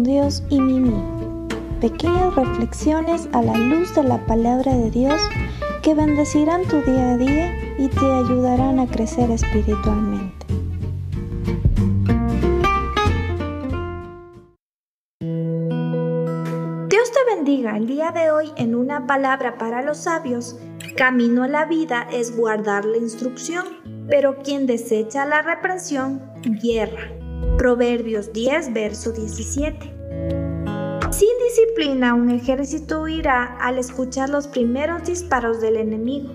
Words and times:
Dios 0.00 0.42
y 0.48 0.58
Mimi. 0.58 0.94
Pequeñas 1.80 2.34
reflexiones 2.34 3.28
a 3.32 3.42
la 3.42 3.56
luz 3.58 3.94
de 3.94 4.02
la 4.02 4.24
palabra 4.26 4.74
de 4.74 4.90
Dios 4.90 5.20
que 5.82 5.94
bendecirán 5.94 6.64
tu 6.66 6.80
día 6.80 7.12
a 7.12 7.16
día 7.18 7.52
y 7.78 7.88
te 7.88 8.06
ayudarán 8.06 8.80
a 8.80 8.86
crecer 8.86 9.30
espiritualmente. 9.30 10.46
Dios 16.88 17.12
te 17.12 17.34
bendiga 17.34 17.76
el 17.76 17.86
día 17.86 18.12
de 18.12 18.30
hoy 18.30 18.50
en 18.56 18.74
una 18.74 19.06
palabra 19.06 19.58
para 19.58 19.82
los 19.82 19.98
sabios. 19.98 20.58
Camino 20.96 21.42
a 21.44 21.48
la 21.48 21.66
vida 21.66 22.06
es 22.10 22.36
guardar 22.36 22.86
la 22.86 22.96
instrucción, 22.96 23.66
pero 24.08 24.38
quien 24.42 24.66
desecha 24.66 25.26
la 25.26 25.42
reprensión, 25.42 26.22
guerra. 26.62 27.21
Proverbios 27.58 28.32
10, 28.32 28.72
verso 28.72 29.12
17. 29.12 29.78
Sin 31.10 31.28
disciplina, 31.46 32.14
un 32.14 32.30
ejército 32.30 33.02
huirá 33.02 33.56
al 33.60 33.78
escuchar 33.78 34.28
los 34.28 34.48
primeros 34.48 35.04
disparos 35.04 35.60
del 35.60 35.76
enemigo, 35.76 36.32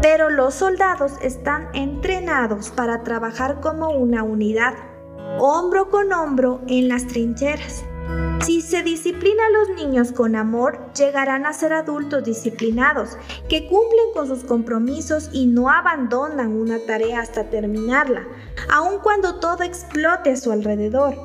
pero 0.00 0.30
los 0.30 0.54
soldados 0.54 1.12
están 1.20 1.68
entrenados 1.74 2.70
para 2.70 3.02
trabajar 3.02 3.60
como 3.60 3.90
una 3.90 4.22
unidad, 4.22 4.74
hombro 5.38 5.90
con 5.90 6.12
hombro 6.12 6.60
en 6.68 6.88
las 6.88 7.06
trincheras. 7.06 7.84
Si 8.44 8.60
se 8.60 8.82
disciplina 8.82 9.42
a 9.46 9.50
los 9.50 9.70
niños 9.70 10.12
con 10.12 10.36
amor, 10.36 10.92
llegarán 10.92 11.46
a 11.46 11.54
ser 11.54 11.72
adultos 11.72 12.24
disciplinados, 12.24 13.16
que 13.48 13.66
cumplen 13.66 14.12
con 14.12 14.28
sus 14.28 14.44
compromisos 14.44 15.30
y 15.32 15.46
no 15.46 15.70
abandonan 15.70 16.54
una 16.54 16.78
tarea 16.78 17.20
hasta 17.20 17.48
terminarla, 17.48 18.28
aun 18.68 18.98
cuando 19.02 19.40
todo 19.40 19.62
explote 19.62 20.32
a 20.32 20.36
su 20.36 20.52
alrededor. 20.52 21.16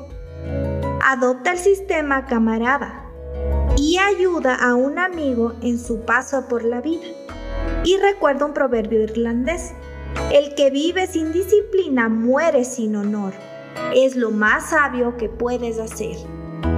Adopta 1.04 1.52
el 1.52 1.58
sistema 1.58 2.24
camarada 2.24 3.04
y 3.76 3.98
ayuda 3.98 4.54
a 4.54 4.74
un 4.74 4.98
amigo 4.98 5.52
en 5.60 5.78
su 5.78 6.00
paso 6.00 6.48
por 6.48 6.64
la 6.64 6.80
vida. 6.80 7.04
Y 7.84 7.98
recuerda 7.98 8.46
un 8.46 8.54
proverbio 8.54 9.02
irlandés, 9.02 9.72
el 10.32 10.54
que 10.54 10.70
vive 10.70 11.06
sin 11.06 11.32
disciplina 11.32 12.08
muere 12.08 12.64
sin 12.64 12.96
honor. 12.96 13.34
Es 13.94 14.16
lo 14.16 14.30
más 14.30 14.70
sabio 14.70 15.18
que 15.18 15.28
puedes 15.28 15.78
hacer. 15.78 16.16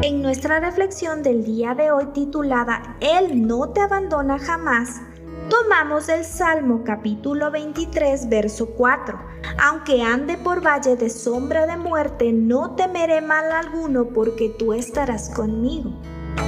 En 0.05 0.21
nuestra 0.21 0.59
reflexión 0.59 1.23
del 1.23 1.45
día 1.45 1.77
de 1.77 1.93
hoy 1.93 2.07
titulada 2.07 2.97
Él 2.99 3.47
no 3.47 3.69
te 3.69 3.83
abandona 3.83 4.37
jamás, 4.37 5.01
tomamos 5.49 6.09
el 6.09 6.25
Salmo 6.25 6.83
capítulo 6.85 7.53
23, 7.53 8.29
verso 8.29 8.71
4. 8.71 9.17
Aunque 9.63 10.03
ande 10.03 10.37
por 10.39 10.61
valle 10.61 10.97
de 10.97 11.09
sombra 11.09 11.69
de 11.69 11.77
muerte, 11.77 12.33
no 12.33 12.75
temeré 12.75 13.21
mal 13.21 13.53
alguno 13.53 14.09
porque 14.09 14.49
tú 14.49 14.73
estarás 14.73 15.31
conmigo. 15.31 15.93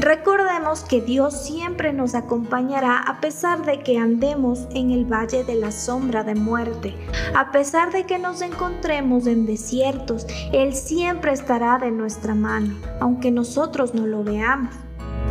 Recordemos 0.01 0.83
que 0.85 1.01
Dios 1.01 1.45
siempre 1.45 1.93
nos 1.93 2.15
acompañará 2.15 2.99
a 2.99 3.21
pesar 3.21 3.65
de 3.65 3.81
que 3.81 3.99
andemos 3.99 4.67
en 4.75 4.91
el 4.91 5.05
valle 5.05 5.45
de 5.45 5.55
la 5.55 5.73
sombra 5.73 6.23
de 6.25 6.35
muerte, 6.35 6.95
a 7.35 7.53
pesar 7.53 7.91
de 7.91 8.05
que 8.05 8.19
nos 8.19 8.43
encontremos 8.43 9.27
en 9.27 9.47
desiertos, 9.47 10.27
Él 10.53 10.75
siempre 10.75 11.33
estará 11.33 11.79
de 11.79 11.91
nuestra 11.91 12.35
mano, 12.35 12.77
aunque 13.01 13.31
nosotros 13.31 13.95
no 13.95 14.07
lo 14.07 14.25
veamos. 14.25 14.75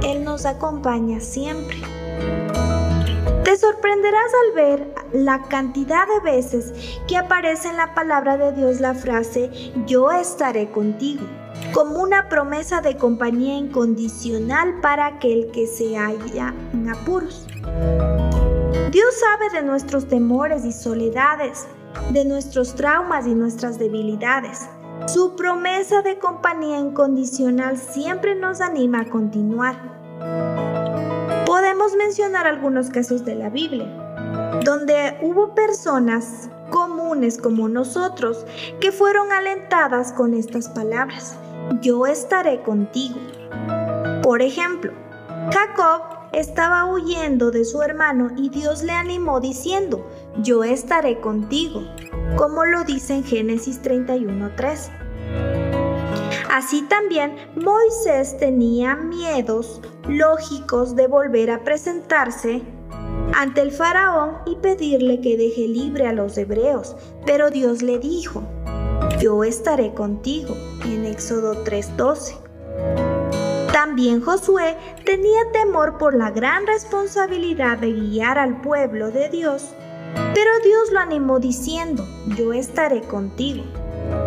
Él 0.04 0.23
nos 0.23 0.45
acompaña 0.45 1.20
siempre. 1.20 1.78
Te 3.44 3.58
sorprenderás 3.58 4.32
al 4.45 4.56
ver 4.56 4.95
la 5.14 5.44
cantidad 5.44 6.08
de 6.08 6.32
veces 6.32 6.73
que 7.08 7.17
aparece 7.17 7.70
en 7.70 7.78
la 7.78 7.94
palabra 7.94 8.38
de 8.38 8.54
Dios 8.54 8.80
la 8.80 8.95
frase 8.95 9.52
yo 9.86 10.12
estaré 10.12 10.72
contigo 10.72 11.23
como 11.74 12.04
una 12.04 12.30
promesa 12.30 12.82
de 12.82 12.98
compañía 12.98 13.56
incondicional 13.56 14.80
para 14.80 15.08
aquel 15.08 15.50
que 15.52 15.66
se 15.66 15.98
halla 15.98 16.54
en 16.72 16.88
apuros. 16.88 17.48
Dios 18.92 19.16
sabe 19.20 19.50
de 19.52 19.64
nuestros 19.64 20.08
temores 20.08 20.66
y 20.66 20.72
soledades, 20.72 21.66
de 22.12 22.26
nuestros 22.26 22.76
traumas 22.76 23.26
y 23.26 23.33
nuestras 23.33 23.80
debilidades. 23.80 24.70
Su 25.08 25.36
promesa 25.36 26.04
de 26.04 26.20
compañía 26.20 26.78
incondicional 26.78 27.78
siempre 27.80 28.36
nos 28.36 28.62
anima 28.62 29.02
a 29.02 29.10
continuar. 29.10 29.76
Podemos 31.48 31.95
mencionar 31.95 32.45
algunos 32.45 32.92
casos 32.92 33.26
de 33.26 33.33
la 33.33 33.50
Biblia, 33.50 33.88
donde 34.64 35.17
hubo 35.23 35.56
personas 35.56 36.50
comunes 36.70 37.39
como 37.39 37.67
nosotros 37.67 38.45
que 38.80 38.92
fueron 38.92 39.32
alentadas 39.32 40.14
con 40.14 40.36
estas 40.36 40.70
palabras 40.70 41.38
yo 41.82 42.06
estaré 42.06 42.62
contigo. 42.62 43.20
Por 44.22 44.42
ejemplo, 44.42 44.94
Jacob 45.52 46.02
estaba 46.32 46.86
huyendo 46.86 47.52
de 47.52 47.66
su 47.66 47.82
hermano 47.82 48.32
y 48.38 48.50
Dios 48.50 48.84
le 48.84 48.94
animó 48.94 49.40
diciendo, 49.40 50.06
yo 50.38 50.64
estaré 50.64 51.20
contigo, 51.20 51.84
como 52.38 52.66
lo 52.66 52.84
dice 52.84 53.16
en 53.16 53.24
Génesis 53.24 53.82
31.3. 53.82 54.90
Así 56.50 56.84
también 56.84 57.36
Moisés 57.56 58.38
tenía 58.38 58.95
miedos 58.95 59.82
lógicos 60.08 60.95
de 60.95 61.08
volver 61.08 61.50
a 61.52 61.64
presentarse 61.64 62.62
ante 63.36 63.62
el 63.62 63.72
faraón 63.72 64.38
y 64.45 64.56
pedirle 64.58 65.20
que 65.22 65.38
deje 65.38 65.68
libre 65.68 66.08
a 66.08 66.14
los 66.14 66.38
hebreos, 66.38 66.95
pero 67.26 67.50
Dios 67.50 67.82
le 67.82 67.98
dijo, 67.98 68.44
yo 69.23 69.45
estaré 69.45 69.94
contigo, 69.94 70.54
en 70.84 71.06
Éxodo 71.06 71.64
3:12. 71.64 72.36
También 73.72 74.20
Josué 74.20 74.76
tenía 75.06 75.50
temor 75.54 75.98
por 75.98 76.14
la 76.14 76.30
gran 76.32 76.67
responsabilidad 76.67 77.78
de 77.78 77.94
guiar 77.94 78.38
al 78.38 78.60
pueblo 78.60 79.12
de 79.12 79.30
Dios, 79.30 79.70
pero 80.33 80.52
Dios 80.66 80.92
lo 80.92 81.00
animó 81.00 81.39
diciendo, 81.39 82.06
yo 82.36 82.52
estaré 82.52 83.00
contigo, 83.00 83.64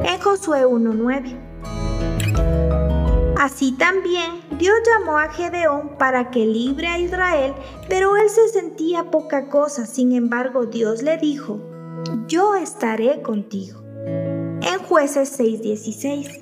en 0.02 0.18
Josué 0.18 0.64
1:9. 0.64 1.36
Así 3.36 3.72
también 3.72 4.40
Dios 4.58 4.76
llamó 4.86 5.18
a 5.18 5.28
Gedeón 5.28 5.98
para 5.98 6.30
que 6.30 6.46
libre 6.46 6.88
a 6.88 6.98
Israel, 6.98 7.52
pero 7.90 8.16
él 8.16 8.30
se 8.30 8.48
sentía 8.48 9.10
poca 9.10 9.50
cosa, 9.50 9.84
sin 9.84 10.12
embargo 10.12 10.64
Dios 10.64 11.02
le 11.02 11.18
dijo, 11.18 11.60
yo 12.28 12.54
estaré 12.54 13.20
contigo 13.20 13.85
jueces 14.88 15.38
6:16. 15.38 16.40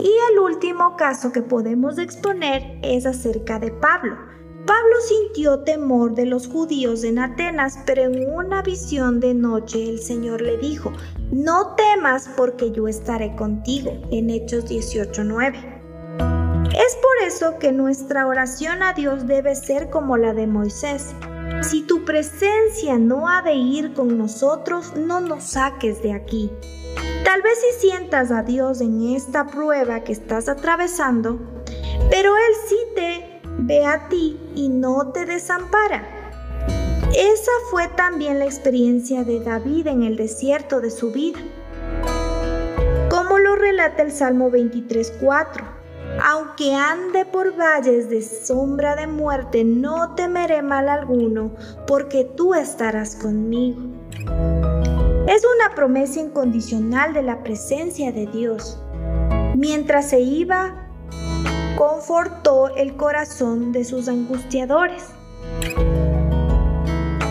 Y 0.00 0.12
el 0.32 0.38
último 0.38 0.96
caso 0.96 1.32
que 1.32 1.42
podemos 1.42 1.98
exponer 1.98 2.78
es 2.82 3.06
acerca 3.06 3.58
de 3.58 3.70
Pablo. 3.70 4.16
Pablo 4.66 4.96
sintió 5.06 5.60
temor 5.60 6.14
de 6.14 6.24
los 6.24 6.48
judíos 6.48 7.04
en 7.04 7.18
Atenas, 7.18 7.78
pero 7.84 8.02
en 8.02 8.32
una 8.32 8.62
visión 8.62 9.20
de 9.20 9.34
noche 9.34 9.90
el 9.90 9.98
Señor 9.98 10.40
le 10.40 10.56
dijo, 10.56 10.90
no 11.30 11.74
temas 11.74 12.30
porque 12.34 12.70
yo 12.72 12.88
estaré 12.88 13.36
contigo, 13.36 13.92
en 14.10 14.30
Hechos 14.30 14.64
18:9. 14.66 15.74
Es 16.70 16.96
por 16.96 17.26
eso 17.26 17.58
que 17.58 17.72
nuestra 17.72 18.26
oración 18.26 18.82
a 18.82 18.94
Dios 18.94 19.26
debe 19.26 19.54
ser 19.54 19.90
como 19.90 20.16
la 20.16 20.32
de 20.32 20.46
Moisés, 20.46 21.14
si 21.64 21.82
tu 21.82 22.04
presencia 22.04 22.98
no 22.98 23.28
ha 23.28 23.40
de 23.40 23.54
ir 23.54 23.94
con 23.94 24.18
nosotros, 24.18 24.94
no 24.96 25.20
nos 25.20 25.44
saques 25.44 26.02
de 26.02 26.12
aquí. 26.12 26.50
Tal 27.24 27.40
vez 27.42 27.58
si 27.58 27.88
sientas 27.88 28.30
a 28.30 28.42
Dios 28.42 28.80
en 28.80 29.14
esta 29.14 29.46
prueba 29.46 30.04
que 30.04 30.12
estás 30.12 30.48
atravesando, 30.48 31.38
pero 32.10 32.36
Él 32.36 32.54
sí 32.68 32.76
te 32.94 33.40
ve 33.58 33.86
a 33.86 34.08
ti 34.08 34.38
y 34.54 34.68
no 34.68 35.10
te 35.12 35.24
desampara. 35.24 36.06
Esa 37.16 37.52
fue 37.70 37.88
también 37.88 38.38
la 38.40 38.44
experiencia 38.44 39.24
de 39.24 39.40
David 39.40 39.86
en 39.86 40.02
el 40.02 40.16
desierto 40.16 40.80
de 40.80 40.90
su 40.90 41.12
vida. 41.12 41.40
Como 43.08 43.38
lo 43.38 43.56
relata 43.56 44.02
el 44.02 44.12
Salmo 44.12 44.50
23.4. 44.50 45.73
Aunque 46.26 46.74
ande 46.74 47.26
por 47.26 47.54
valles 47.54 48.08
de 48.08 48.22
sombra 48.22 48.96
de 48.96 49.06
muerte, 49.06 49.62
no 49.62 50.14
temeré 50.14 50.62
mal 50.62 50.88
alguno, 50.88 51.50
porque 51.86 52.24
tú 52.24 52.54
estarás 52.54 53.14
conmigo. 53.14 53.82
Es 55.28 55.42
una 55.44 55.74
promesa 55.74 56.20
incondicional 56.20 57.12
de 57.12 57.22
la 57.24 57.42
presencia 57.42 58.10
de 58.10 58.26
Dios. 58.26 58.80
Mientras 59.54 60.08
se 60.08 60.20
iba, 60.20 60.88
confortó 61.76 62.74
el 62.74 62.96
corazón 62.96 63.72
de 63.72 63.84
sus 63.84 64.08
angustiadores 64.08 65.04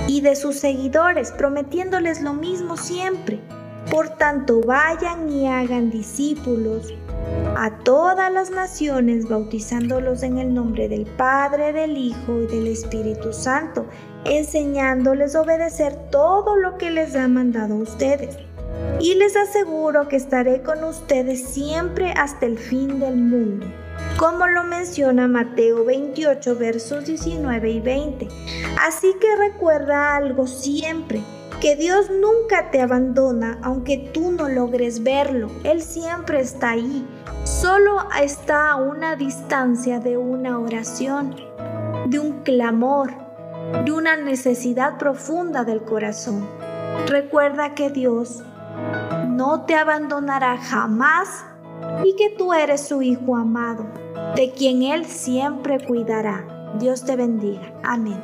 y 0.08 0.22
de 0.22 0.36
sus 0.36 0.58
seguidores, 0.58 1.32
prometiéndoles 1.32 2.22
lo 2.22 2.36
mismo 2.36 2.78
siempre. 2.78 3.40
Por 3.90 4.10
tanto, 4.10 4.62
vayan 4.62 5.32
y 5.32 5.48
hagan 5.48 5.90
discípulos 5.90 6.94
a 7.56 7.80
todas 7.84 8.32
las 8.32 8.52
naciones, 8.52 9.30
bautizándolos 9.30 10.24
en 10.24 10.38
el 10.38 10.54
nombre 10.54 10.90
del 10.90 11.06
Padre, 11.06 11.72
del 11.72 11.98
Hijo 11.98 12.42
y 12.42 12.48
del 12.48 12.68
Espíritu 12.68 13.32
Santo, 13.32 13.86
enseñándoles 14.26 15.36
a 15.36 15.42
obedecer 15.42 15.96
todo 16.10 16.56
lo 16.56 16.78
que 16.78 16.92
les 16.92 17.16
ha 17.16 17.28
mandado 17.28 17.76
a 17.76 17.78
ustedes. 17.78 18.38
y 19.00 19.16
les 19.16 19.36
aseguro 19.36 20.08
que 20.08 20.16
estaré 20.16 20.62
con 20.62 20.84
ustedes 20.84 21.44
siempre 21.44 22.12
hasta 22.12 22.46
el 22.46 22.58
fin 22.58 23.00
del 23.00 23.18
mundo, 23.18 23.68
como 24.18 24.48
lo 24.48 24.64
menciona 24.64 25.28
Mateo 25.28 25.86
28 25.86 26.56
versos 26.58 27.06
19 27.06 27.70
y 27.70 27.80
20. 27.80 28.28
Así 28.82 29.14
que 29.22 29.36
recuerda 29.36 30.16
algo 30.16 30.48
siempre, 30.48 31.22
que 31.64 31.78
Dios 31.78 32.10
nunca 32.10 32.72
te 32.72 32.82
abandona 32.82 33.58
aunque 33.64 33.98
tú 34.14 34.34
no 34.34 34.50
logres 34.50 35.02
verlo, 35.02 35.48
Él 35.64 35.82
siempre 35.82 36.42
está 36.42 36.72
ahí, 36.72 37.08
solo 37.46 38.00
está 38.22 38.72
a 38.72 38.76
una 38.76 39.16
distancia 39.16 40.02
de 40.02 40.18
una 40.18 40.60
oración, 40.60 41.38
de 42.08 42.20
un 42.20 42.42
clamor, 42.44 43.12
de 43.86 43.94
una 43.94 44.18
necesidad 44.18 44.98
profunda 44.98 45.64
del 45.64 45.84
corazón. 45.84 46.46
Recuerda 47.08 47.74
que 47.76 47.90
Dios 47.90 48.44
no 49.30 49.62
te 49.62 49.76
abandonará 49.76 50.58
jamás 50.58 51.46
y 52.04 52.14
que 52.18 52.36
tú 52.38 52.54
eres 52.54 52.82
su 52.82 53.02
Hijo 53.02 53.38
amado, 53.38 53.86
de 54.36 54.52
quien 54.52 54.84
Él 54.84 55.06
siempre 55.06 55.80
cuidará. 55.80 56.74
Dios 56.78 57.06
te 57.06 57.16
bendiga. 57.16 57.72
Amén. 57.84 58.22